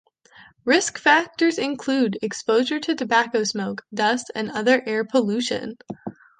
[0.65, 5.77] Risk factors include exposure to tobacco smoke, dust, and other air pollution.